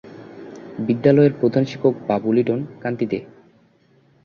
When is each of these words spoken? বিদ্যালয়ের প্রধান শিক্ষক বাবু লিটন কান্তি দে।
বিদ্যালয়ের 0.79 1.33
প্রধান 1.33 1.63
শিক্ষক 1.65 1.93
বাবু 2.07 2.29
লিটন 2.31 2.59
কান্তি 2.79 3.05
দে। 3.05 3.19